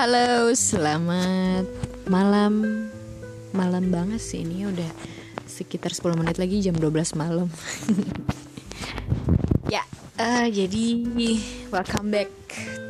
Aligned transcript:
halo, 0.00 0.48
selamat 0.56 1.68
malam. 2.08 2.88
Malam 3.52 3.92
banget 3.92 4.16
sih 4.24 4.48
ini 4.48 4.64
udah 4.64 4.88
sekitar 5.44 5.92
10 5.92 6.16
menit 6.16 6.40
lagi 6.40 6.56
jam 6.64 6.72
12 6.72 7.20
malam. 7.20 7.52
Ya, 9.68 9.84
uh, 10.16 10.48
jadi 10.48 11.04
welcome 11.68 12.08
back 12.08 12.32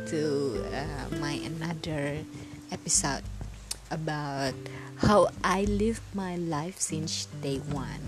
to 0.07 0.55
uh, 0.71 1.11
my 1.19 1.35
another 1.43 2.23
episode 2.71 3.27
About 3.91 4.55
how 5.03 5.27
I 5.43 5.67
live 5.67 5.99
my 6.15 6.39
life 6.39 6.79
since 6.79 7.27
day 7.43 7.59
one. 7.75 8.07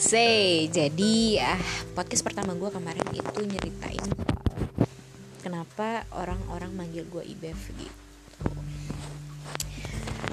Say, 0.00 0.72
jadi 0.72 1.44
uh, 1.52 1.60
podcast 1.92 2.24
pertama 2.24 2.56
gue 2.56 2.72
kemarin 2.72 3.04
itu 3.12 3.44
nyeritain 3.44 4.08
kenapa 5.44 6.08
orang-orang 6.16 6.72
manggil 6.74 7.04
gue 7.12 7.22
Ibef 7.22 7.60
gitu 7.76 8.05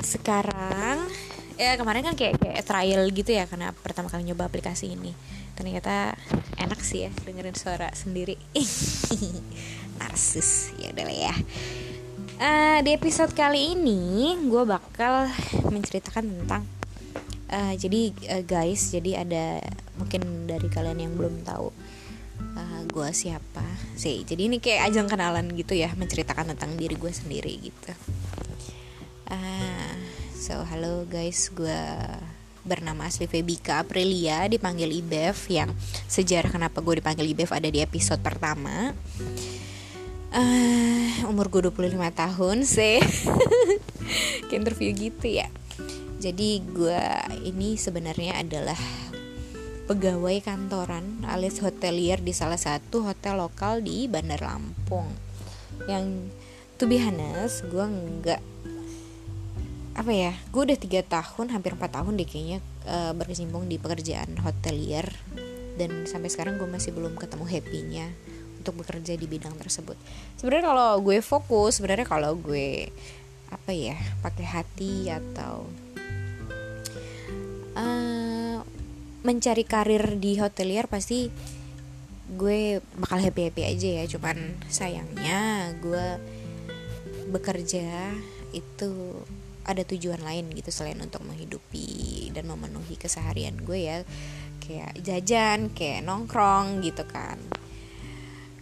sekarang 0.04 1.08
ya 1.56 1.78
kemarin 1.80 2.04
kan 2.04 2.16
kayak 2.18 2.42
kayak 2.42 2.66
trial 2.66 3.04
gitu 3.14 3.32
ya 3.32 3.48
karena 3.48 3.72
pertama 3.72 4.12
kali 4.12 4.28
nyoba 4.28 4.52
aplikasi 4.52 4.94
ini. 4.94 5.16
Ternyata 5.54 6.18
enak 6.60 6.82
sih 6.84 7.08
ya 7.08 7.12
dengerin 7.24 7.56
suara 7.56 7.90
sendiri. 7.96 8.36
Narsis 10.00 10.76
ya 10.78 10.92
udah 10.92 11.06
lah 11.08 11.18
ya. 11.32 11.36
Uh, 12.34 12.80
di 12.82 12.92
episode 12.98 13.32
kali 13.38 13.78
ini 13.78 14.36
gue 14.50 14.64
bakal 14.66 15.30
menceritakan 15.70 16.26
tentang 16.44 16.66
uh, 17.54 17.74
jadi 17.78 18.02
uh, 18.34 18.44
guys 18.44 18.90
jadi 18.90 19.22
ada 19.22 19.62
mungkin 20.02 20.50
dari 20.50 20.66
kalian 20.68 20.98
yang 20.98 21.14
belum 21.14 21.46
tahu 21.46 21.70
uh, 22.58 22.82
gue 22.90 23.10
siapa 23.14 23.64
sih. 23.94 24.26
Jadi 24.26 24.50
ini 24.50 24.58
kayak 24.58 24.92
ajang 24.92 25.08
kenalan 25.08 25.54
gitu 25.54 25.78
ya 25.78 25.94
menceritakan 25.94 26.58
tentang 26.58 26.74
diri 26.76 26.98
gue 26.98 27.14
sendiri 27.14 27.54
gitu 27.62 27.94
uh, 29.34 29.94
so 30.34 30.62
halo 30.62 31.10
guys 31.10 31.50
gue 31.50 31.84
bernama 32.64 33.10
asli 33.10 33.28
Febika 33.28 33.84
Aprilia 33.84 34.48
dipanggil 34.48 34.88
Ibev 34.88 35.36
yang 35.52 35.74
sejarah 36.08 36.54
kenapa 36.54 36.80
gue 36.80 37.02
dipanggil 37.02 37.28
Ibev 37.36 37.52
ada 37.52 37.68
di 37.68 37.84
episode 37.84 38.24
pertama. 38.24 38.96
Uh, 40.34 41.30
umur 41.30 41.52
gue 41.52 41.70
25 41.70 42.00
tahun 42.16 42.58
sih. 42.64 42.98
Kayak 44.48 44.60
interview 44.64 44.90
gitu 44.96 45.28
ya. 45.28 45.52
Jadi 46.24 46.64
gue 46.64 47.04
ini 47.44 47.76
sebenarnya 47.76 48.40
adalah 48.40 48.80
pegawai 49.92 50.40
kantoran 50.40 51.28
alias 51.28 51.60
hotelier 51.60 52.24
di 52.24 52.32
salah 52.32 52.58
satu 52.58 53.04
hotel 53.04 53.44
lokal 53.44 53.84
di 53.84 54.08
Bandar 54.08 54.40
Lampung. 54.40 55.12
Yang 55.86 56.32
to 56.80 56.88
be 56.88 56.96
honest 56.98 57.68
gue 57.68 57.84
nggak 57.84 58.53
apa 59.94 60.10
ya? 60.10 60.34
Gue 60.50 60.66
udah 60.66 60.78
tiga 60.80 61.06
tahun 61.06 61.54
hampir 61.54 61.78
empat 61.78 62.02
tahun 62.02 62.18
deh 62.18 62.26
kayaknya 62.26 62.60
uh, 62.90 63.14
berkecimpung 63.14 63.70
di 63.70 63.78
pekerjaan 63.78 64.34
hotelier. 64.42 65.06
Dan 65.74 66.06
sampai 66.06 66.30
sekarang 66.30 66.62
gue 66.62 66.70
masih 66.70 66.94
belum 66.94 67.18
ketemu 67.18 67.46
happynya 67.50 68.08
untuk 68.62 68.80
bekerja 68.80 69.18
di 69.18 69.26
bidang 69.26 69.58
tersebut. 69.58 69.98
Sebenarnya 70.38 70.70
kalau 70.70 70.90
gue 71.02 71.18
fokus 71.20 71.82
sebenarnya 71.82 72.08
kalau 72.08 72.38
gue 72.38 72.90
apa 73.50 73.72
ya 73.74 73.98
pakai 74.26 74.46
hati 74.50 75.14
atau 75.14 75.70
uh, 77.78 78.58
mencari 79.22 79.64
karir 79.68 80.18
di 80.18 80.42
hotelier 80.42 80.90
pasti 80.90 81.30
gue 82.34 82.82
bakal 82.98 83.22
happy 83.22 83.52
happy 83.52 83.62
aja 83.66 83.90
ya. 84.02 84.04
Cuman 84.10 84.58
sayangnya 84.72 85.74
gue 85.82 86.08
bekerja 87.34 88.14
itu 88.54 88.94
ada 89.64 89.84
tujuan 89.88 90.20
lain 90.20 90.52
gitu 90.52 90.70
selain 90.70 91.00
untuk 91.00 91.24
menghidupi 91.24 92.30
dan 92.36 92.48
memenuhi 92.48 93.00
keseharian 93.00 93.60
gue 93.64 93.80
ya. 93.80 93.98
Kayak 94.64 94.92
jajan 95.04 95.60
kayak 95.72 96.04
nongkrong 96.08 96.84
gitu 96.84 97.04
kan. 97.08 97.40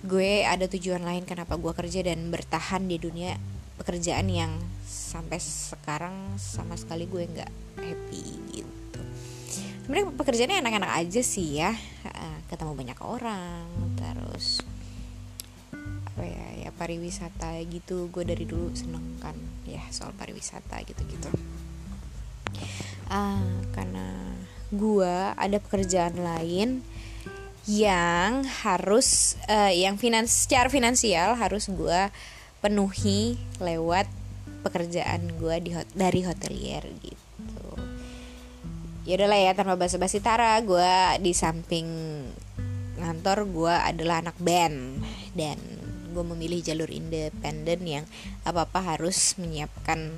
Gue 0.01 0.41
ada 0.45 0.65
tujuan 0.65 1.05
lain 1.05 1.29
kenapa 1.29 1.61
gue 1.61 1.73
kerja 1.77 2.01
dan 2.01 2.33
bertahan 2.33 2.89
di 2.89 2.97
dunia 2.97 3.37
pekerjaan 3.77 4.29
yang 4.29 4.53
sampai 4.85 5.37
sekarang 5.41 6.37
sama 6.41 6.77
sekali 6.77 7.05
gue 7.05 7.25
nggak 7.25 7.51
happy 7.81 8.25
gitu. 8.53 9.01
Sebenarnya 9.85 10.07
pekerjaannya 10.13 10.57
enak-enak 10.61 10.91
aja 11.05 11.21
sih 11.21 11.61
ya. 11.61 11.73
Ketemu 12.49 12.73
banyak 12.73 12.99
orang 13.01 13.65
terus 13.97 14.61
ya 16.71 16.75
ya 16.75 16.79
pariwisata 16.79 17.59
gitu. 17.67 18.07
Gue 18.07 18.23
dari 18.23 18.47
dulu 18.47 18.71
seneng 18.71 19.19
kan 19.19 19.35
ya 19.67 19.83
soal 19.91 20.15
pariwisata 20.15 20.79
gitu 20.87 21.03
gitu 21.05 21.29
uh, 23.11 23.43
karena 23.75 24.07
gue 24.71 25.15
ada 25.35 25.57
pekerjaan 25.59 26.15
lain 26.15 26.79
yang 27.67 28.47
harus 28.65 29.37
uh, 29.51 29.69
yang 29.69 29.99
finans 29.99 30.33
secara 30.33 30.71
finansial 30.71 31.37
harus 31.37 31.69
gue 31.69 32.09
penuhi 32.63 33.37
lewat 33.61 34.07
pekerjaan 34.65 35.37
gue 35.37 35.55
di 35.61 35.71
hot, 35.75 35.89
dari 35.93 36.25
hotelier 36.25 36.85
gitu. 37.03 37.67
Ya 39.05 39.17
udahlah 39.17 39.39
ya 39.41 39.51
tanpa 39.57 39.77
basa-basi 39.77 40.21
Tara 40.21 40.61
gue 40.61 40.93
di 41.21 41.33
samping 41.33 41.85
ngantor 43.01 43.49
gue 43.49 43.73
adalah 43.73 44.21
anak 44.21 44.37
band. 44.37 45.01
Dan 45.33 45.57
gue 46.11 46.21
memilih 46.21 46.59
jalur 46.61 46.91
independen 46.91 47.79
yang 47.87 48.05
apa 48.43 48.67
apa 48.67 48.95
harus 48.95 49.39
menyiapkan 49.39 50.11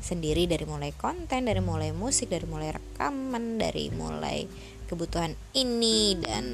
sendiri 0.00 0.44
dari 0.44 0.64
mulai 0.68 0.92
konten 0.96 1.48
dari 1.48 1.60
mulai 1.64 1.92
musik 1.92 2.32
dari 2.32 2.44
mulai 2.44 2.76
rekaman 2.76 3.56
dari 3.56 3.88
mulai 3.92 4.44
kebutuhan 4.88 5.32
ini 5.56 6.18
dan 6.20 6.44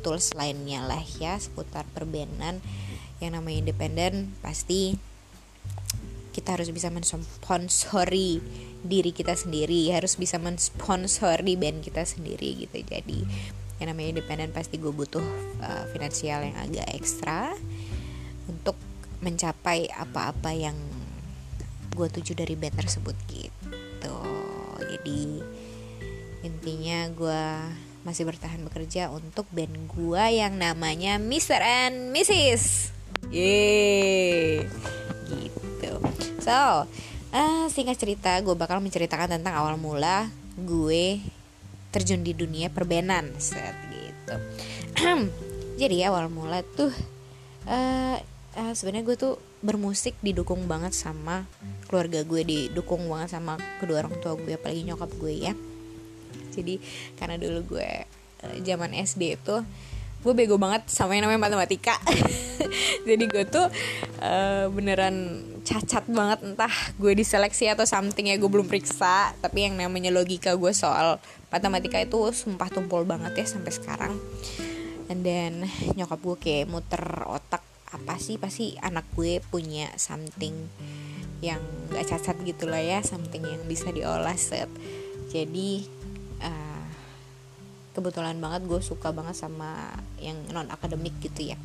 tools 0.00 0.32
lainnya 0.32 0.80
lah 0.86 1.04
ya 1.20 1.36
seputar 1.36 1.84
perbenan 1.92 2.62
yang 3.18 3.34
namanya 3.34 3.68
independen. 3.68 4.32
Pasti 4.40 4.94
kita 6.32 6.54
harus 6.54 6.70
bisa 6.70 6.88
mensponsori 6.88 8.38
diri 8.78 9.10
kita 9.10 9.34
sendiri 9.34 9.90
harus 9.90 10.14
bisa 10.14 10.38
mensponsori 10.38 11.58
band 11.58 11.82
kita 11.82 12.06
sendiri 12.06 12.64
gitu. 12.66 12.78
Jadi 12.86 13.26
yang 13.78 13.94
namanya 13.94 14.18
independen 14.18 14.50
pasti 14.54 14.78
gue 14.78 14.90
butuh 14.90 15.22
uh, 15.62 15.84
finansial 15.94 16.46
yang 16.46 16.56
agak 16.58 16.86
ekstra 16.94 17.54
untuk 18.50 18.74
mencapai 19.20 19.86
apa-apa 19.92 20.50
yang 20.56 20.76
gue 21.94 22.08
tuju 22.08 22.38
dari 22.38 22.54
band 22.54 22.78
tersebut 22.78 23.16
gitu 23.30 24.18
jadi 24.78 25.20
intinya 26.46 26.98
gue 27.12 27.44
masih 28.06 28.24
bertahan 28.24 28.62
bekerja 28.62 29.10
untuk 29.10 29.44
band 29.50 29.74
gue 29.90 30.24
yang 30.38 30.54
namanya 30.54 31.18
Mr. 31.18 31.60
and 31.60 32.14
Mrs. 32.14 32.94
Yeay 33.28 34.64
gitu 35.26 35.92
so 36.38 36.86
uh, 37.34 37.66
singkat 37.68 37.98
cerita 37.98 38.38
gue 38.40 38.54
bakal 38.54 38.78
menceritakan 38.78 39.36
tentang 39.36 39.58
awal 39.58 39.74
mula 39.74 40.30
gue 40.54 41.18
terjun 41.90 42.22
di 42.22 42.32
dunia 42.32 42.70
perbenan 42.70 43.34
set 43.42 43.74
gitu 43.90 44.34
jadi 45.82 46.08
awal 46.14 46.30
mula 46.30 46.62
tuh 46.62 46.94
uh, 47.66 48.16
uh, 48.58 48.74
sebenarnya 48.74 49.04
gue 49.06 49.16
tuh 49.16 49.34
bermusik 49.62 50.18
didukung 50.18 50.66
banget 50.66 50.90
sama 50.94 51.46
keluarga 51.86 52.26
gue 52.26 52.42
didukung 52.42 53.06
banget 53.06 53.38
sama 53.38 53.56
kedua 53.78 54.02
orang 54.02 54.18
tua 54.18 54.34
gue 54.34 54.58
apalagi 54.58 54.82
nyokap 54.82 55.10
gue 55.16 55.34
ya. 55.34 55.54
Jadi 56.52 56.82
karena 57.14 57.38
dulu 57.38 57.78
gue 57.78 57.90
uh, 58.42 58.56
zaman 58.66 58.90
SD 58.98 59.38
itu 59.38 59.56
gue 60.18 60.34
bego 60.34 60.58
banget 60.58 60.90
sama 60.90 61.14
yang 61.14 61.30
namanya 61.30 61.46
matematika. 61.46 61.94
Jadi 63.08 63.24
gue 63.30 63.46
tuh 63.46 63.70
uh, 64.18 64.66
beneran 64.74 65.46
cacat 65.62 66.10
banget 66.10 66.42
entah 66.42 66.74
gue 66.98 67.14
diseleksi 67.14 67.70
atau 67.70 67.86
something 67.86 68.26
ya 68.26 68.34
gue 68.34 68.50
belum 68.50 68.66
periksa. 68.66 69.30
Tapi 69.38 69.70
yang 69.70 69.78
namanya 69.78 70.10
logika 70.10 70.58
gue 70.58 70.74
soal 70.74 71.22
matematika 71.54 72.02
itu 72.02 72.18
sumpah 72.34 72.66
tumpul 72.66 73.06
banget 73.06 73.38
ya 73.38 73.46
sampai 73.46 73.70
sekarang. 73.70 74.14
And 75.08 75.22
then 75.22 75.70
nyokap 75.94 76.18
gue 76.20 76.36
kayak 76.36 76.66
muter 76.68 77.00
otak 77.24 77.67
apa 77.88 78.20
sih 78.20 78.36
pasti 78.36 78.76
anak 78.80 79.08
gue 79.16 79.40
punya 79.48 79.88
something 79.96 80.68
yang 81.40 81.62
gak 81.94 82.10
cacat 82.10 82.36
gitu 82.42 82.66
lah 82.66 82.82
ya 82.82 83.00
something 83.00 83.46
yang 83.46 83.62
bisa 83.64 83.88
diolah 83.94 84.36
set. 84.36 84.68
Jadi 85.28 85.98
kebetulan 87.98 88.38
banget 88.38 88.62
gue 88.70 88.78
suka 88.78 89.10
banget 89.10 89.34
sama 89.34 89.90
yang 90.22 90.38
non 90.54 90.70
akademik 90.70 91.18
gitu 91.18 91.50
ya. 91.50 91.58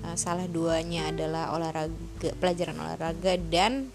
Uh, 0.00 0.16
salah 0.16 0.48
duanya 0.48 1.12
adalah 1.12 1.52
olahraga 1.52 2.32
pelajaran 2.40 2.80
olahraga 2.80 3.36
dan 3.52 3.92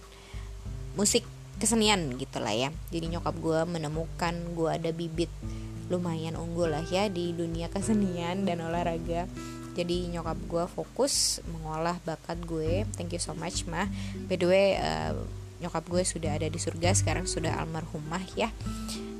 musik 0.93 1.25
kesenian 1.57 2.13
gitu 2.21 2.37
lah 2.37 2.53
ya. 2.53 2.69
Jadi 2.93 3.17
nyokap 3.17 3.33
gue 3.41 3.59
menemukan 3.65 4.33
gue 4.53 4.69
ada 4.69 4.93
bibit 4.93 5.33
lumayan 5.89 6.37
unggul 6.37 6.69
lah 6.69 6.85
ya 6.85 7.09
di 7.09 7.33
dunia 7.33 7.65
kesenian 7.73 8.45
dan 8.45 8.61
olahraga 8.61 9.25
jadi 9.79 10.11
nyokap 10.11 10.35
gue 10.43 10.65
fokus 10.67 11.39
mengolah 11.47 11.95
bakat 12.03 12.35
gue. 12.43 12.83
Thank 12.99 13.15
you 13.15 13.21
so 13.23 13.31
much 13.31 13.63
mah 13.63 13.87
by 14.27 14.35
the 14.35 14.47
way 14.47 14.67
uh, 14.75 15.15
nyokap 15.63 15.87
gue 15.87 16.03
sudah 16.03 16.35
ada 16.35 16.51
di 16.51 16.59
surga 16.59 16.91
sekarang 16.91 17.23
sudah 17.23 17.55
almarhumah 17.63 18.23
ya. 18.35 18.51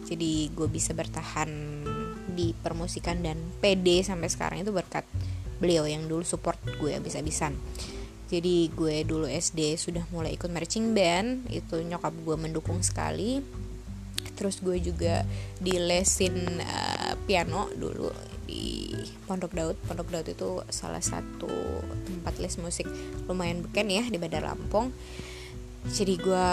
Jadi 0.03 0.51
gue 0.51 0.67
bisa 0.67 0.91
bertahan 0.91 1.47
di 2.35 2.51
permusikan 2.51 3.23
dan 3.23 3.39
PD 3.63 4.03
sampai 4.03 4.27
sekarang 4.27 4.57
itu 4.67 4.75
berkat 4.75 5.07
beliau 5.63 5.88
yang 5.88 6.07
dulu 6.07 6.27
support 6.27 6.59
gue 6.79 6.91
habis-habisan. 6.95 7.56
Jadi 8.29 8.69
gue 8.75 9.01
dulu 9.07 9.25
SD 9.25 9.79
sudah 9.79 10.06
mulai 10.11 10.35
ikut 10.35 10.51
marching 10.51 10.91
band. 10.94 11.50
Itu 11.50 11.81
nyokap 11.81 12.13
gue 12.13 12.35
mendukung 12.35 12.83
sekali. 12.85 13.41
Terus 14.38 14.61
gue 14.63 14.79
juga 14.79 15.27
di 15.59 15.75
lesin 15.75 16.61
uh, 16.61 17.13
piano 17.27 17.67
dulu 17.75 18.07
di 18.47 18.79
Pondok 19.28 19.54
Daud. 19.54 19.78
Pondok 19.86 20.10
Daud 20.10 20.28
itu 20.28 20.63
salah 20.72 21.04
satu 21.04 21.51
tempat 22.07 22.36
les 22.42 22.56
musik 22.60 22.88
lumayan 23.30 23.63
beken 23.63 23.88
ya 23.90 24.04
di 24.07 24.18
Bandar 24.18 24.44
Lampung. 24.44 24.92
Jadi 25.88 26.19
gue 26.19 26.48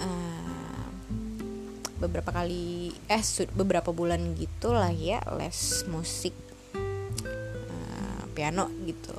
uh, 0.00 0.88
beberapa 2.00 2.32
kali 2.32 2.92
eh 3.08 3.22
beberapa 3.52 3.92
bulan 3.92 4.36
gitu 4.36 4.72
lah 4.72 4.88
ya 4.88 5.20
les 5.36 5.84
musik 5.92 6.32
uh, 6.74 8.24
piano 8.32 8.72
gitu. 8.88 9.16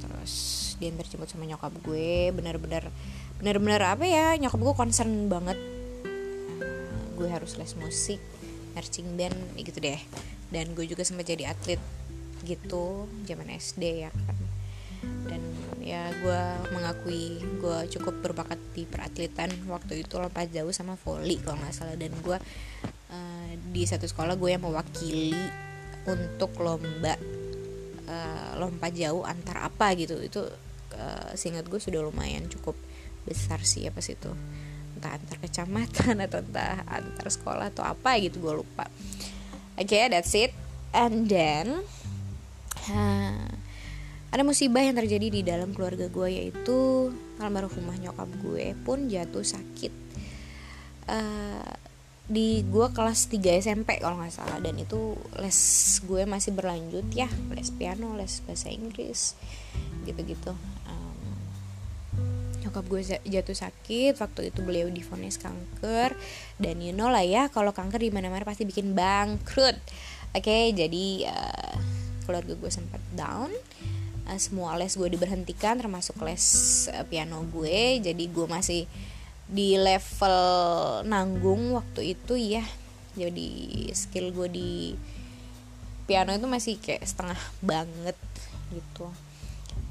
Terus 0.00 0.32
dia 0.80 0.88
jemput 0.88 1.28
sama 1.28 1.44
nyokap 1.44 1.72
gue 1.84 2.32
bener-bener 2.32 2.88
bener-bener 3.38 3.82
apa 3.84 4.04
ya 4.08 4.36
nyokap 4.40 4.60
gue 4.60 4.74
concern 4.76 5.28
banget. 5.28 5.60
Uh, 6.64 7.04
gue 7.20 7.28
harus 7.28 7.60
les 7.60 7.72
musik 7.76 8.20
marching 8.72 9.20
band 9.20 9.36
gitu 9.60 9.84
deh. 9.84 10.00
Dan 10.48 10.72
gue 10.72 10.88
juga 10.88 11.04
sempat 11.04 11.28
jadi 11.28 11.52
atlet 11.52 11.76
gitu 12.48 13.04
zaman 13.28 13.52
SD 13.52 14.08
ya 14.08 14.10
kan. 14.10 14.36
Dan 15.28 15.42
ya 15.84 16.08
gue 16.10 16.42
mengakui 16.72 17.38
gue 17.60 17.78
cukup 17.92 18.24
berbakat 18.24 18.58
di 18.72 18.88
peratletan 18.88 19.52
waktu 19.68 20.02
itu 20.02 20.16
lompat 20.16 20.48
jauh 20.48 20.72
sama 20.72 20.96
volley 20.96 21.36
kalau 21.44 21.60
nggak 21.60 21.76
salah. 21.76 21.96
Dan 22.00 22.16
gue 22.24 22.38
uh, 23.12 23.50
di 23.68 23.82
satu 23.84 24.08
sekolah 24.08 24.34
gue 24.40 24.50
yang 24.56 24.64
mewakili 24.64 25.36
untuk 26.08 26.56
lomba 26.64 27.14
uh, 28.08 28.50
lompat 28.56 28.96
jauh 28.96 29.22
antar 29.28 29.68
apa 29.68 29.92
gitu. 29.94 30.16
Itu 30.18 30.48
uh, 30.96 31.30
seingat 31.36 31.68
gue 31.68 31.78
sudah 31.78 32.00
lumayan 32.00 32.48
cukup 32.48 32.74
besar 33.28 33.60
sih 33.60 33.84
apa 33.84 34.00
sih 34.00 34.16
itu. 34.16 34.32
Entah 34.98 35.14
antar 35.14 35.36
kecamatan 35.38 36.16
atau 36.26 36.40
entah 36.40 36.82
antar 36.88 37.28
sekolah 37.28 37.70
atau 37.70 37.84
apa 37.84 38.16
gitu 38.18 38.40
gue 38.40 38.64
lupa. 38.64 38.88
Oke, 39.78 39.94
okay, 39.94 40.10
that's 40.10 40.34
it. 40.34 40.50
And 40.90 41.30
then 41.30 41.86
uh, 42.92 43.48
ada 44.28 44.42
musibah 44.44 44.84
yang 44.84 44.96
terjadi 44.96 45.28
di 45.32 45.40
dalam 45.40 45.72
keluarga 45.72 46.12
gue 46.12 46.28
yaitu 46.28 47.08
almarhumah 47.40 47.96
nyokap 47.96 48.28
gue 48.44 48.76
pun 48.84 49.08
jatuh 49.08 49.44
sakit. 49.44 49.92
Uh, 51.08 51.72
di 52.28 52.60
gue 52.60 52.86
kelas 52.92 53.32
3 53.32 53.64
SMP 53.64 54.04
kalau 54.04 54.20
nggak 54.20 54.36
salah 54.36 54.60
dan 54.60 54.76
itu 54.76 55.16
les 55.40 55.56
gue 56.04 56.28
masih 56.28 56.52
berlanjut 56.52 57.08
ya 57.16 57.24
les 57.56 57.72
piano 57.72 58.12
les 58.20 58.44
bahasa 58.44 58.68
Inggris 58.68 59.32
gitu-gitu 60.04 60.52
um, 60.84 61.32
nyokap 62.60 62.84
gue 62.84 63.00
jatuh 63.24 63.56
sakit 63.56 64.20
waktu 64.20 64.52
itu 64.52 64.60
beliau 64.60 64.92
difonis 64.92 65.40
kanker 65.40 66.12
dan 66.60 66.76
you 66.84 66.92
know 66.92 67.08
lah 67.08 67.24
ya 67.24 67.48
kalau 67.48 67.72
kanker 67.72 67.96
di 67.96 68.12
mana-mana 68.12 68.44
pasti 68.44 68.68
bikin 68.68 68.92
bangkrut 68.92 69.80
oke 70.36 70.44
okay, 70.44 70.76
jadi 70.76 71.32
uh, 71.32 71.97
keluarga 72.28 72.52
gue 72.52 72.68
sempat 72.68 73.00
down 73.16 73.48
uh, 74.28 74.38
semua 74.38 74.76
les 74.76 74.92
gue 74.92 75.08
diberhentikan 75.08 75.80
termasuk 75.80 76.20
les 76.20 76.44
uh, 76.92 77.04
piano 77.08 77.40
gue. 77.48 77.98
Jadi 78.04 78.24
gue 78.28 78.46
masih 78.46 78.84
di 79.48 79.80
level 79.80 80.36
nanggung 81.08 81.72
waktu 81.72 82.12
itu 82.12 82.36
ya 82.36 82.60
jadi 83.16 83.48
skill 83.96 84.36
gue 84.36 84.48
di 84.52 84.70
piano 86.04 86.36
itu 86.36 86.44
masih 86.44 86.76
kayak 86.76 87.08
setengah 87.08 87.40
banget 87.64 88.16
gitu. 88.70 89.08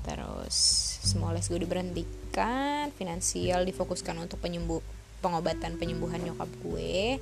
Terus 0.06 0.56
semua 1.04 1.34
les 1.34 1.50
gue 1.50 1.57
diberhentikan 1.57 2.94
finansial 2.95 3.66
difokuskan 3.66 4.16
untuk 4.22 4.39
penyembuh 4.39 4.80
pengobatan 5.19 5.81
penyembuhan 5.81 6.22
nyokap 6.22 6.48
gue. 6.62 7.18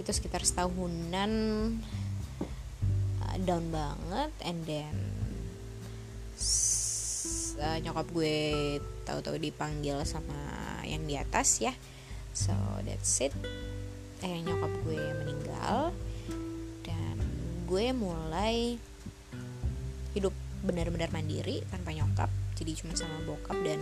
Itu 0.00 0.10
sekitar 0.10 0.42
setahunan 0.42 1.30
down 3.44 3.68
banget 3.68 4.32
and 4.46 4.64
then 4.64 4.94
uh, 7.60 7.78
nyokap 7.80 8.06
gue 8.12 8.36
tahu-tahu 9.04 9.36
dipanggil 9.40 10.00
sama 10.04 10.36
yang 10.84 11.04
di 11.04 11.16
atas 11.16 11.60
ya. 11.60 11.72
So 12.36 12.52
that's 12.84 13.20
it. 13.24 13.32
Eh 14.20 14.40
nyokap 14.44 14.72
gue 14.84 15.00
meninggal 15.24 15.92
dan 16.84 17.16
gue 17.68 17.84
mulai 17.96 18.76
hidup 20.16 20.32
benar-benar 20.64 21.12
mandiri 21.12 21.64
tanpa 21.68 21.92
nyokap. 21.92 22.28
Jadi 22.56 22.72
cuma 22.80 22.96
sama 22.96 23.20
bokap 23.28 23.56
dan 23.60 23.80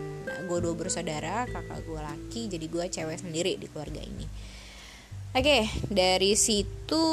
gue 0.51 0.59
dua 0.59 0.75
bersaudara 0.75 1.47
kakak 1.47 1.87
gue 1.87 2.01
laki 2.01 2.41
jadi 2.51 2.67
gue 2.67 2.85
cewek 2.91 3.19
sendiri 3.23 3.53
di 3.59 3.67
keluarga 3.71 4.03
ini. 4.03 4.27
Oke 5.35 5.43
okay, 5.43 5.63
dari 5.91 6.39
situ 6.39 7.07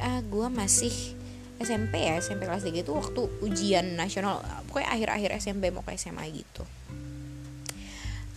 uh, 0.00 0.20
gue 0.24 0.46
masih 0.48 1.19
SMP 1.60 2.08
ya 2.08 2.16
SMP 2.18 2.48
kelas 2.48 2.64
3 2.64 2.72
itu 2.72 2.92
waktu 2.96 3.20
ujian 3.44 3.94
nasional 3.94 4.40
pokoknya 4.68 4.90
akhir-akhir 4.96 5.30
SMP 5.38 5.68
mau 5.68 5.84
ke 5.84 5.94
SMA 6.00 6.24
gitu. 6.32 6.64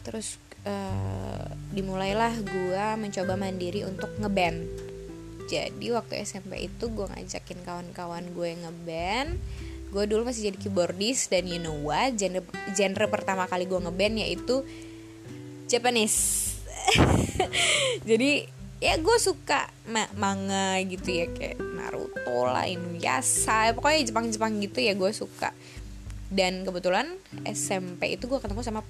Terus 0.04 0.36
uh, 0.68 1.48
dimulailah 1.72 2.36
gue 2.44 2.86
mencoba 3.00 3.40
mandiri 3.40 3.88
untuk 3.88 4.12
ngeband 4.20 4.92
jadi 5.48 5.88
waktu 5.96 6.24
SMP 6.24 6.68
itu 6.72 6.88
gue 6.88 7.04
ngajakin 7.04 7.60
kawan-kawan 7.68 8.26
gue 8.32 8.50
ngeband 8.64 9.38
gue 9.94 10.04
dulu 10.10 10.26
masih 10.26 10.50
jadi 10.50 10.58
keyboardist 10.58 11.30
dan 11.30 11.46
you 11.46 11.62
know 11.62 11.76
what 11.86 12.18
genre 12.18 12.42
genre 12.74 13.06
pertama 13.06 13.46
kali 13.46 13.70
gue 13.70 13.78
ngeband 13.78 14.26
yaitu 14.26 14.66
Japanese. 15.70 16.54
Jadi 18.10 18.46
ya 18.84 19.00
gue 19.00 19.18
suka 19.18 19.72
ma 19.88 20.06
manga 20.20 20.76
gitu 20.84 21.24
ya 21.24 21.26
kayak 21.32 21.58
Lah 22.50 22.66
Inuyasha 22.66 23.74
pokoknya 23.78 24.10
Jepang-Jepang 24.10 24.58
gitu 24.62 24.80
ya 24.82 24.94
gue 24.98 25.12
suka. 25.14 25.54
Dan 26.34 26.66
kebetulan 26.66 27.14
SMP 27.46 28.18
itu 28.18 28.26
gue 28.26 28.42
ketemu 28.42 28.66
sama 28.66 28.82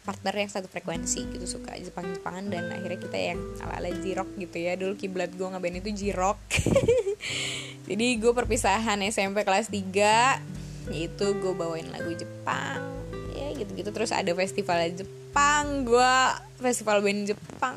partner 0.00 0.32
yang 0.32 0.50
satu 0.50 0.70
frekuensi 0.70 1.26
gitu 1.34 1.46
suka 1.46 1.74
Jepang-Jepangan. 1.74 2.46
Dan 2.46 2.70
akhirnya 2.70 3.00
kita 3.02 3.18
yang 3.18 3.40
ala-ala 3.58 3.90
Jirok 3.90 4.38
gitu 4.38 4.56
ya. 4.62 4.78
Dulu 4.78 4.94
kiblat 4.94 5.34
gue 5.34 5.46
ngeband 5.50 5.82
itu 5.82 5.90
Jirok 5.90 6.38
jadi 7.90 8.06
gue 8.22 8.32
perpisahan 8.32 9.02
SMP 9.08 9.42
kelas 9.42 9.66
3 9.66 10.94
itu 10.94 11.26
gue 11.38 11.52
bawain 11.54 11.90
lagu 11.90 12.10
Jepang. 12.14 13.02
Ya 13.34 13.50
gitu-gitu. 13.54 13.90
Terus 13.90 14.14
ada 14.14 14.30
festival 14.34 14.94
Jepang 14.94 15.86
gue 15.86 16.14
festival 16.62 17.02
band 17.02 17.34
Jepang. 17.34 17.76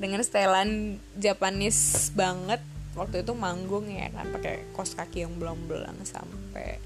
Dengan 0.00 0.24
setelan 0.24 0.98
Japanese 1.14 2.10
banget 2.16 2.58
waktu 2.98 3.22
itu 3.22 3.32
manggung 3.34 3.86
ya 3.86 4.10
kan 4.10 4.26
pakai 4.34 4.66
kos 4.74 4.98
kaki 4.98 5.22
yang 5.22 5.38
belang-belang 5.38 5.96
sampai 6.02 6.82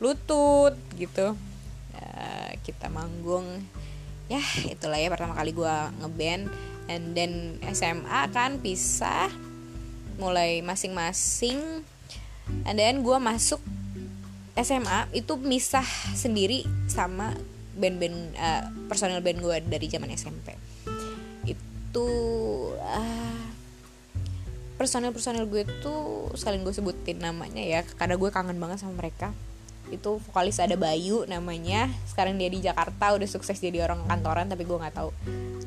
lutut 0.00 0.74
gitu. 0.96 1.36
Uh, 1.94 2.50
kita 2.62 2.88
manggung. 2.88 3.46
Ya 4.30 4.40
itulah 4.66 4.96
ya 4.96 5.10
pertama 5.10 5.34
kali 5.34 5.50
gue 5.50 5.76
ngeband. 6.00 6.48
And 6.90 7.14
then 7.14 7.62
SMA 7.70 8.30
kan 8.34 8.58
pisah 8.58 9.30
mulai 10.18 10.62
masing-masing. 10.62 11.82
And 12.66 12.76
then 12.78 13.06
gue 13.06 13.18
masuk 13.18 13.62
SMA 14.58 15.06
itu 15.14 15.38
misah 15.38 15.86
sendiri 16.12 16.66
sama 16.90 17.32
band-band 17.78 18.36
uh, 18.36 18.62
personal 18.90 19.22
band 19.22 19.40
gue 19.40 19.56
dari 19.64 19.86
zaman 19.88 20.12
SMP 20.12 20.52
itu 21.48 22.08
uh, 22.76 23.39
personil 24.80 25.12
personil 25.12 25.44
gue 25.44 25.68
tuh 25.84 26.32
sekalian 26.32 26.64
gue 26.64 26.72
sebutin 26.72 27.20
namanya 27.20 27.60
ya. 27.60 27.84
Karena 27.84 28.16
gue 28.16 28.32
kangen 28.32 28.56
banget 28.56 28.80
sama 28.80 28.96
mereka. 28.96 29.36
Itu 29.92 30.24
vokalis 30.24 30.56
ada 30.56 30.72
Bayu 30.80 31.28
namanya. 31.28 31.92
Sekarang 32.08 32.40
dia 32.40 32.48
di 32.48 32.64
Jakarta 32.64 33.12
udah 33.12 33.28
sukses 33.28 33.60
jadi 33.60 33.84
orang 33.84 34.08
kantoran 34.08 34.48
tapi 34.48 34.64
gue 34.64 34.80
nggak 34.80 34.96
tahu 34.96 35.12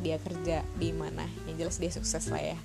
dia 0.01 0.17
kerja 0.17 0.65
di 0.81 0.89
mana. 0.89 1.29
Yang 1.45 1.55
jelas 1.61 1.75
dia 1.77 1.91
sukses 1.93 2.25
lah 2.33 2.41
ya. 2.41 2.57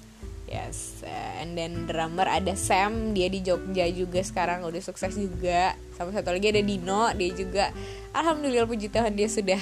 Yes 0.48 1.04
and 1.38 1.52
then 1.52 1.84
drummer 1.84 2.24
ada 2.24 2.56
Sam 2.56 3.12
dia 3.12 3.28
di 3.28 3.44
Jogja 3.44 3.84
juga 3.92 4.24
sekarang 4.24 4.64
udah 4.64 4.80
sukses 4.80 5.12
juga. 5.14 5.76
Sama 6.00 6.16
satu 6.16 6.32
lagi 6.32 6.48
ada 6.48 6.64
Dino 6.64 7.12
dia 7.12 7.30
juga 7.36 7.68
alhamdulillah 8.16 8.64
puji 8.64 8.88
Tuhan 8.88 9.12
dia 9.12 9.28
sudah 9.28 9.60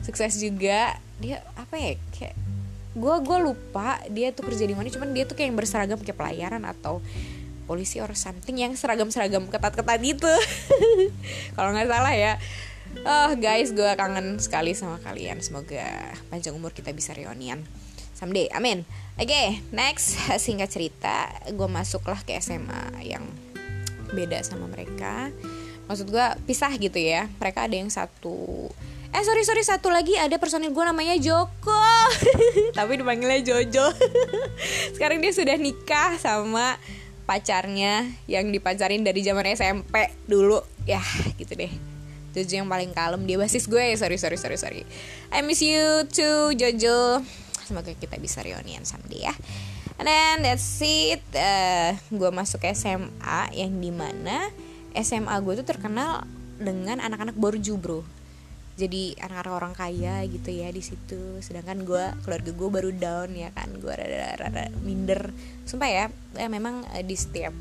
sukses 0.00 0.40
juga. 0.40 0.96
Dia 1.20 1.44
apa 1.54 1.76
ya 1.76 1.94
kayak 2.16 2.41
gue 2.92 3.14
gue 3.24 3.38
lupa 3.40 4.00
dia 4.12 4.32
tuh 4.36 4.44
kerja 4.44 4.68
di 4.68 4.76
mana 4.76 4.88
cuman 4.92 5.16
dia 5.16 5.24
tuh 5.24 5.36
kayak 5.36 5.48
yang 5.48 5.58
berseragam 5.58 5.98
kayak 6.00 6.18
pelayaran 6.18 6.62
atau 6.68 7.00
polisi 7.64 8.02
or 8.04 8.12
something 8.12 8.58
yang 8.58 8.76
seragam-seragam 8.76 9.48
ketat-ketat 9.48 9.98
gitu 10.02 10.32
kalau 11.56 11.72
nggak 11.72 11.88
salah 11.88 12.14
ya 12.14 12.34
Oh 13.08 13.32
guys, 13.40 13.72
gue 13.72 13.88
kangen 13.96 14.36
sekali 14.36 14.76
sama 14.76 15.00
kalian. 15.00 15.40
Semoga 15.40 16.12
panjang 16.28 16.52
umur 16.52 16.76
kita 16.76 16.92
bisa 16.92 17.16
reunian 17.16 17.64
someday. 18.12 18.52
Amin. 18.52 18.84
Oke, 19.16 19.32
okay, 19.32 19.48
next 19.72 20.20
singkat 20.44 20.68
cerita, 20.68 21.32
gue 21.48 21.68
masuklah 21.72 22.20
ke 22.20 22.36
SMA 22.36 23.00
yang 23.00 23.24
beda 24.12 24.44
sama 24.44 24.68
mereka. 24.68 25.32
Maksud 25.88 26.12
gue 26.12 26.26
pisah 26.44 26.70
gitu 26.76 27.00
ya. 27.00 27.32
Mereka 27.40 27.64
ada 27.64 27.76
yang 27.80 27.88
satu 27.88 28.68
Eh 29.12 29.20
sorry 29.28 29.44
sorry 29.44 29.60
satu 29.60 29.92
lagi 29.92 30.16
ada 30.16 30.40
personil 30.40 30.72
gue 30.72 30.84
namanya 30.88 31.12
Joko. 31.20 31.84
Tapi 32.78 32.96
dipanggilnya 32.96 33.44
Jojo. 33.44 33.92
Sekarang 34.96 35.20
dia 35.20 35.36
sudah 35.36 35.52
nikah 35.60 36.16
sama 36.16 36.80
pacarnya 37.28 38.08
Yang 38.24 38.56
dipacarin 38.56 39.04
dari 39.04 39.20
zaman 39.20 39.52
SMP 39.52 40.08
dulu. 40.24 40.64
Ya 40.88 41.04
gitu 41.36 41.52
deh. 41.52 41.68
Jojo 42.32 42.64
yang 42.64 42.72
paling 42.72 42.96
kalem. 42.96 43.28
Dia 43.28 43.36
basis 43.36 43.68
gue. 43.68 43.92
Sorry 44.00 44.16
sorry 44.16 44.40
sorry 44.40 44.56
sorry. 44.56 44.82
I 45.28 45.44
miss 45.44 45.60
you 45.60 46.08
too 46.08 46.56
Jojo. 46.56 47.20
Semoga 47.68 47.92
kita 47.92 48.16
bisa 48.16 48.40
reunian 48.40 48.88
someday 48.88 49.28
ya. 49.28 49.36
And 50.00 50.08
then 50.08 50.40
that's 50.40 50.80
it. 50.80 51.20
Uh, 51.36 52.00
gue 52.08 52.30
masuk 52.32 52.64
SMA 52.72 53.60
yang 53.60 53.76
di 53.76 53.92
mana 53.92 54.48
SMA 54.96 55.36
gue 55.44 55.60
tuh 55.60 55.68
terkenal 55.68 56.24
dengan 56.56 56.96
anak-anak 56.96 57.36
borju 57.36 57.76
bro 57.76 58.21
jadi 58.72 59.14
anak-anak 59.20 59.52
orang 59.52 59.74
kaya 59.76 60.24
gitu 60.24 60.48
ya 60.48 60.72
di 60.72 60.80
situ. 60.80 61.38
Sedangkan 61.44 61.84
gue 61.84 62.04
keluarga 62.24 62.50
gue 62.50 62.68
baru 62.72 62.90
down 62.92 63.30
ya 63.36 63.52
kan. 63.52 63.68
Gue 63.76 63.92
rada-rada 63.92 64.72
minder. 64.80 65.30
Sumpah 65.68 65.90
ya, 65.90 66.04
ya 66.36 66.48
memang 66.48 66.88
uh, 66.88 67.04
di 67.04 67.16
setiap 67.16 67.52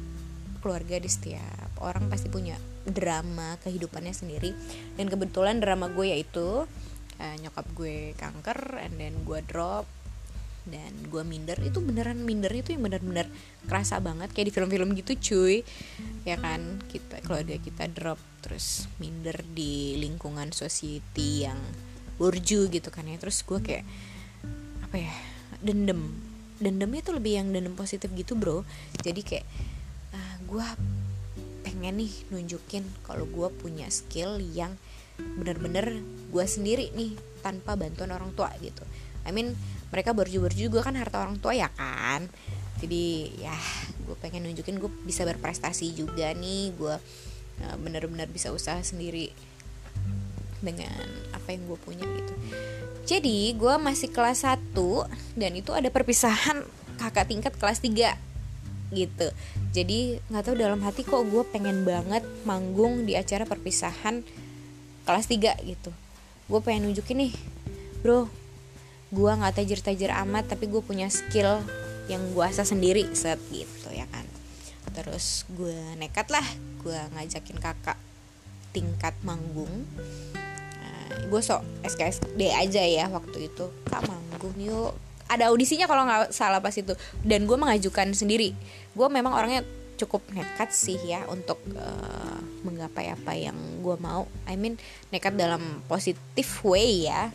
keluarga 0.63 1.01
di 1.01 1.09
setiap 1.09 1.73
orang 1.81 2.07
pasti 2.07 2.29
punya 2.31 2.55
drama 2.87 3.59
kehidupannya 3.61 4.15
sendiri. 4.15 4.55
Dan 4.95 5.11
kebetulan 5.11 5.59
drama 5.59 5.91
gue 5.91 6.15
yaitu 6.15 6.63
uh, 7.19 7.35
nyokap 7.43 7.67
gue 7.75 8.15
kanker 8.15 8.79
and 8.79 8.95
then 8.97 9.13
gue 9.27 9.39
drop 9.45 9.85
dan 10.69 10.93
gue 11.09 11.23
minder 11.25 11.57
itu 11.57 11.81
beneran 11.81 12.21
minder 12.21 12.53
itu 12.53 12.77
yang 12.77 12.85
bener-bener 12.85 13.25
kerasa 13.65 13.97
banget 13.97 14.29
kayak 14.29 14.47
di 14.49 14.53
film-film 14.53 14.93
gitu 14.93 15.17
cuy. 15.17 15.65
Ya 16.21 16.37
kan 16.37 16.77
kita 16.85 17.21
keluarga 17.25 17.57
kita 17.57 17.89
drop 17.89 18.21
terus 18.45 18.85
minder 19.01 19.41
di 19.41 19.97
lingkungan 19.97 20.53
society 20.53 21.49
yang 21.49 21.57
burju 22.21 22.69
gitu 22.69 22.93
kan 22.93 23.09
ya. 23.09 23.17
Terus 23.17 23.41
gue 23.41 23.59
kayak 23.61 23.85
apa 24.85 24.95
ya 25.01 25.13
dendam. 25.65 26.13
Dendamnya 26.61 27.01
tuh 27.01 27.17
lebih 27.17 27.41
yang 27.41 27.49
dendam 27.49 27.73
positif 27.73 28.13
gitu 28.13 28.37
bro. 28.37 28.61
Jadi 29.01 29.21
kayak 29.25 29.45
uh, 30.13 30.17
ah, 30.17 30.35
gue 30.45 30.65
pengen 31.65 31.97
nih 32.05 32.13
nunjukin 32.29 32.85
kalau 33.01 33.25
gue 33.25 33.49
punya 33.49 33.89
skill 33.89 34.37
yang 34.37 34.77
bener-bener 35.17 36.01
gue 36.29 36.45
sendiri 36.45 36.93
nih 36.93 37.17
tanpa 37.41 37.73
bantuan 37.73 38.13
orang 38.13 38.33
tua 38.37 38.53
gitu 38.61 38.85
I 39.27 39.31
mean 39.35 39.53
mereka 39.91 40.15
berju-berju 40.15 40.71
juga 40.71 40.87
kan 40.87 40.95
harta 40.95 41.21
orang 41.21 41.37
tua 41.37 41.53
ya 41.53 41.67
kan? 41.73 42.31
Jadi 42.81 43.37
ya 43.43 43.53
gue 44.07 44.15
pengen 44.17 44.47
nunjukin 44.47 44.81
gue 44.81 44.91
bisa 45.05 45.27
berprestasi 45.27 45.93
juga 45.93 46.31
nih. 46.33 46.73
Gue 46.73 46.95
uh, 47.61 47.75
bener-bener 47.77 48.25
bisa 48.31 48.49
usaha 48.49 48.79
sendiri 48.81 49.29
dengan 50.61 51.05
apa 51.33 51.53
yang 51.53 51.67
gue 51.67 51.77
punya 51.81 52.05
gitu. 52.05 52.33
Jadi 53.05 53.51
gue 53.57 53.75
masih 53.81 54.13
kelas 54.13 54.45
1 54.45 54.77
dan 55.35 55.51
itu 55.57 55.73
ada 55.73 55.89
perpisahan 55.89 56.63
kakak 57.01 57.27
tingkat 57.27 57.53
kelas 57.57 57.81
3 57.81 58.15
gitu. 58.93 59.27
Jadi 59.71 60.21
nggak 60.29 60.43
tahu 60.45 60.55
dalam 60.55 60.79
hati 60.85 61.01
kok 61.03 61.25
gue 61.27 61.43
pengen 61.49 61.83
banget 61.83 62.23
manggung 62.45 63.03
di 63.03 63.17
acara 63.17 63.43
perpisahan 63.43 64.23
kelas 65.03 65.25
3 65.27 65.59
gitu. 65.65 65.91
Gue 66.47 66.59
pengen 66.61 66.91
nunjukin 66.91 67.27
nih 67.27 67.33
bro 68.01 68.40
gue 69.11 69.31
nggak 69.31 69.59
tajir-tajir 69.59 70.07
amat 70.23 70.55
tapi 70.55 70.71
gue 70.71 70.79
punya 70.79 71.11
skill 71.11 71.59
yang 72.07 72.23
gue 72.31 72.43
asah 72.47 72.63
sendiri 72.63 73.11
set 73.11 73.37
gitu 73.51 73.91
ya 73.91 74.07
kan. 74.07 74.23
Terus 74.95 75.43
gue 75.51 75.75
nekat 75.99 76.31
lah 76.31 76.43
gue 76.79 76.99
ngajakin 77.19 77.59
kakak 77.59 77.99
tingkat 78.71 79.15
manggung. 79.27 79.83
Nah, 80.79 81.27
gue 81.27 81.41
sok 81.43 81.61
SKSD 81.83 82.39
aja 82.55 82.81
ya 82.81 83.11
waktu 83.11 83.51
itu. 83.51 83.67
Kak 83.91 84.07
manggung 84.07 84.55
yuk. 84.55 84.95
Ada 85.27 85.51
audisinya 85.51 85.87
kalau 85.87 86.07
nggak 86.07 86.31
salah 86.31 86.63
pas 86.63 86.75
itu. 86.75 86.95
Dan 87.23 87.47
gue 87.47 87.55
mengajukan 87.59 88.15
sendiri. 88.15 88.55
Gue 88.95 89.07
memang 89.11 89.35
orangnya 89.35 89.67
cukup 89.99 90.23
nekat 90.33 90.73
sih 90.73 90.97
ya 90.97 91.27
untuk 91.29 91.61
uh, 91.77 92.39
menggapai 92.63 93.11
apa 93.11 93.35
yang 93.35 93.55
gue 93.83 93.95
mau. 93.99 94.27
I 94.47 94.55
mean 94.55 94.79
nekat 95.11 95.35
dalam 95.35 95.83
positif 95.91 96.63
way 96.63 97.11
ya 97.11 97.31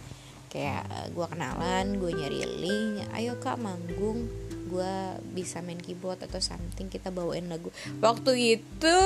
kayak 0.52 0.86
uh, 0.88 1.06
gue 1.10 1.26
kenalan 1.26 1.86
gue 1.98 2.10
nyari 2.14 2.40
link 2.62 3.06
ayo 3.14 3.36
kak 3.42 3.58
manggung 3.58 4.30
gue 4.66 4.94
bisa 5.32 5.62
main 5.62 5.78
keyboard 5.78 6.20
atau 6.26 6.42
something 6.42 6.90
kita 6.90 7.14
bawain 7.14 7.46
lagu. 7.46 7.70
Waktu 8.02 8.58
itu 8.58 8.98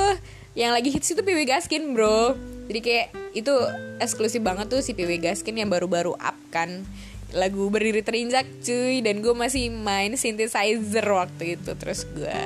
yang 0.57 0.73
lagi 0.73 0.89
hits 0.89 1.13
itu 1.13 1.21
PW 1.21 1.45
Gaskin 1.45 1.93
bro. 1.93 2.33
Jadi 2.65 2.79
kayak 2.81 3.07
itu 3.37 3.53
eksklusif 4.01 4.41
banget 4.41 4.67
tuh 4.73 4.81
si 4.81 4.97
PW 4.97 5.21
Gaskin 5.21 5.61
yang 5.61 5.69
baru-baru 5.69 6.17
up 6.17 6.37
kan. 6.49 6.81
Lagu 7.31 7.69
berdiri 7.71 8.01
terinjak 8.03 8.49
cuy. 8.65 9.05
Dan 9.05 9.21
gue 9.21 9.31
masih 9.37 9.69
main 9.71 10.17
synthesizer 10.17 11.05
waktu 11.05 11.61
itu. 11.61 11.71
Terus 11.77 12.09
gue 12.09 12.39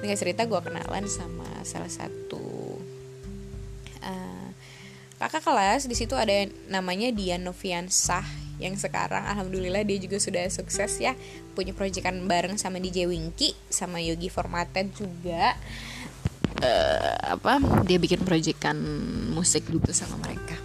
dengan 0.00 0.16
cerita 0.16 0.48
gue 0.48 0.60
kenalan 0.64 1.04
sama 1.06 1.46
salah 1.62 1.92
satu 1.92 2.49
kakak 5.20 5.44
kelas 5.44 5.84
di 5.84 5.92
situ 5.92 6.16
ada 6.16 6.48
namanya 6.72 7.12
Dian 7.12 7.44
Noviansah 7.44 8.24
yang 8.56 8.72
sekarang. 8.76 9.20
Alhamdulillah 9.28 9.84
dia 9.84 10.00
juga 10.00 10.16
sudah 10.16 10.48
sukses 10.48 10.96
ya. 10.96 11.12
Punya 11.52 11.76
proyekan 11.76 12.24
bareng 12.24 12.56
sama 12.56 12.80
DJ 12.80 13.04
Winky 13.04 13.52
sama 13.68 14.00
Yogi 14.00 14.32
Formated 14.32 14.96
juga. 14.96 15.56
Uh, 16.60 17.40
apa 17.40 17.56
dia 17.88 17.96
bikin 17.96 18.20
proyekan 18.24 18.76
musik 19.32 19.68
gitu 19.68 19.92
sama 19.92 20.16
mereka. 20.24 20.56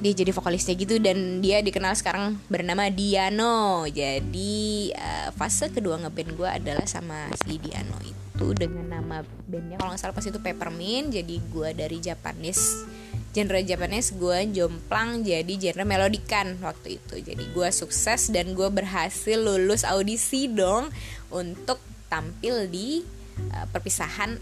Dia 0.00 0.12
jadi 0.12 0.32
vokalisnya 0.32 0.76
gitu 0.76 1.00
dan 1.00 1.40
dia 1.40 1.64
dikenal 1.64 1.96
sekarang 1.96 2.36
bernama 2.52 2.92
Diano. 2.92 3.88
Jadi 3.88 4.92
uh, 4.92 5.32
fase 5.36 5.72
kedua 5.72 5.96
ngeband 6.00 6.36
gue 6.36 6.48
adalah 6.48 6.84
sama 6.84 7.32
si 7.44 7.56
Diano 7.56 7.96
itu 8.04 8.29
dengan 8.56 9.00
nama 9.00 9.22
bandnya. 9.44 9.76
Kalau 9.76 9.92
nggak 9.92 10.00
salah 10.00 10.16
pas 10.16 10.26
itu 10.26 10.40
Peppermint 10.40 11.12
jadi 11.12 11.36
gue 11.38 11.68
dari 11.76 11.98
Japanese 12.00 12.88
genre 13.30 13.62
Japanese 13.62 14.10
gue 14.18 14.38
jomplang 14.50 15.22
jadi 15.22 15.52
genre 15.54 15.86
melodikan 15.86 16.58
waktu 16.58 16.98
itu. 16.98 17.22
Jadi 17.22 17.44
gue 17.54 17.68
sukses 17.70 18.30
dan 18.34 18.58
gue 18.58 18.68
berhasil 18.68 19.38
lulus 19.38 19.86
audisi 19.86 20.50
dong 20.50 20.90
untuk 21.30 21.78
tampil 22.10 22.66
di 22.66 23.06
uh, 23.54 23.66
perpisahan 23.70 24.34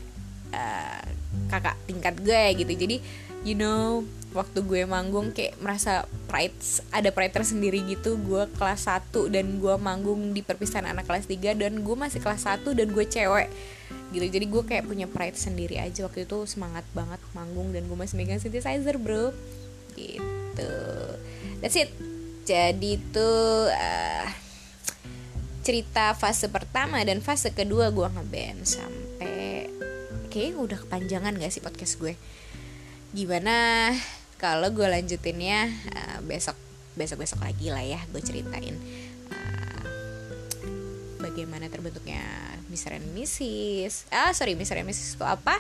uh, 0.57 1.05
kakak 1.53 1.77
tingkat 1.85 2.15
gue 2.25 2.43
gitu. 2.65 2.73
Jadi 2.73 2.97
you 3.45 3.55
know 3.55 4.03
waktu 4.37 4.61
gue 4.61 4.85
manggung 4.85 5.33
kayak 5.33 5.57
merasa 5.65 6.05
pride 6.29 6.53
ada 6.93 7.09
pride 7.09 7.33
tersendiri 7.33 7.81
gitu. 7.89 8.21
Gue 8.21 8.45
kelas 8.61 8.89
1 8.89 9.33
dan 9.33 9.57
gue 9.57 9.75
manggung 9.81 10.37
di 10.37 10.45
perpisahan 10.45 10.85
anak 10.85 11.09
kelas 11.09 11.25
3 11.27 11.57
dan 11.57 11.81
gue 11.81 11.97
masih 11.97 12.21
kelas 12.21 12.45
1 12.45 12.69
dan 12.77 12.89
gue 12.93 13.05
cewek 13.09 13.49
gitu. 14.13 14.27
Jadi 14.29 14.47
gue 14.49 14.63
kayak 14.65 14.85
punya 14.85 15.07
pride 15.09 15.39
sendiri 15.39 15.81
aja. 15.81 16.05
Waktu 16.05 16.29
itu 16.29 16.45
semangat 16.45 16.85
banget 16.93 17.21
manggung 17.33 17.73
dan 17.73 17.89
gue 17.89 17.97
masih 17.97 18.21
megang 18.21 18.41
synthesizer 18.41 19.01
bro. 19.01 19.33
Gitu. 19.97 20.73
That's 21.65 21.77
it. 21.81 21.91
Jadi 22.49 22.97
itu 22.97 23.31
uh, 23.69 24.29
cerita 25.65 26.17
fase 26.17 26.49
pertama 26.49 27.01
dan 27.05 27.21
fase 27.21 27.53
kedua 27.53 27.93
gue 27.93 28.09
ngeband 28.09 28.65
sampai 28.65 29.69
kayak 30.33 30.57
udah 30.57 30.79
kepanjangan 30.81 31.37
gak 31.37 31.53
sih 31.53 31.61
podcast 31.61 32.01
gue? 32.01 32.17
Gimana 33.13 33.93
kalau 34.39 34.71
gue 34.71 34.87
lanjutinnya 34.87 35.67
uh, 35.93 36.19
besok 36.23 36.55
besok 36.95 37.23
besok 37.27 37.43
lagi 37.43 37.71
lah 37.71 37.83
ya 37.83 37.99
gue 38.11 38.23
ceritain 38.23 38.75
uh, 39.35 39.85
bagaimana 41.19 41.67
terbentuknya 41.71 42.23
Mr. 42.71 43.01
and 43.01 43.11
Mrs. 43.17 44.07
Ah 44.15 44.31
sorry 44.31 44.55
Mr. 44.55 44.79
and 44.79 44.89
Mrs. 44.89 45.19
itu 45.19 45.25
apa? 45.27 45.59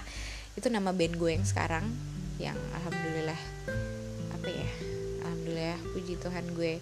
Itu 0.54 0.70
nama 0.70 0.94
band 0.94 1.18
gue 1.18 1.30
yang 1.34 1.46
sekarang 1.46 1.90
yang 2.38 2.56
alhamdulillah 2.74 3.40
apa 4.34 4.48
ya? 4.48 4.70
Alhamdulillah 5.26 5.78
puji 5.96 6.14
Tuhan 6.20 6.44
gue 6.54 6.78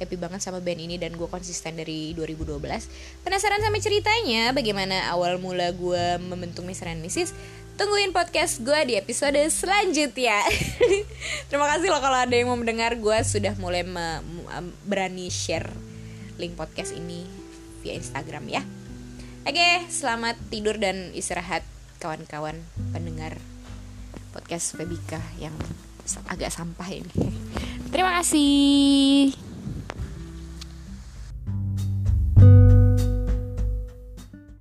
happy 0.00 0.16
banget 0.16 0.40
sama 0.40 0.62
band 0.62 0.80
ini 0.80 0.96
dan 0.96 1.16
gue 1.16 1.28
konsisten 1.28 1.76
dari 1.76 2.16
2012 2.16 2.56
penasaran 3.24 3.60
sama 3.60 3.78
ceritanya? 3.80 4.52
Bagaimana 4.56 5.10
awal 5.12 5.36
mula 5.36 5.72
gue 5.72 6.20
membentuk 6.22 6.64
Mr. 6.64 6.92
and 6.92 7.04
Mrs 7.04 7.36
tungguin 7.76 8.12
podcast 8.12 8.60
gue 8.60 8.80
di 8.84 8.94
episode 9.00 9.38
selanjutnya. 9.48 10.44
Terima 11.48 11.66
kasih 11.72 11.88
loh 11.88 12.00
kalau 12.04 12.18
ada 12.20 12.34
yang 12.34 12.52
mau 12.52 12.58
mendengar. 12.58 12.96
Gue 13.00 13.16
sudah 13.24 13.56
mulai 13.56 13.84
berani 14.84 15.32
share 15.32 15.68
link 16.36 16.56
podcast 16.56 16.92
ini 16.96 17.24
via 17.82 17.96
Instagram 17.96 18.44
ya. 18.48 18.62
Oke 19.42 19.90
selamat 19.90 20.38
tidur 20.54 20.78
dan 20.78 21.10
istirahat 21.18 21.66
kawan-kawan 21.98 22.62
pendengar 22.94 23.42
podcast 24.30 24.78
Febika 24.78 25.18
yang 25.42 25.54
agak 26.30 26.54
sampah 26.54 26.88
ini. 26.90 27.10
Terima 27.92 28.22
kasih 28.22 29.51